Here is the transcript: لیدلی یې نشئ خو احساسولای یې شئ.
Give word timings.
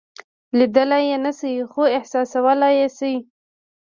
لیدلی 0.57 1.01
یې 1.09 1.17
نشئ 1.23 1.55
خو 1.71 1.83
احساسولای 1.97 2.73
یې 2.81 2.87
شئ. 2.97 3.15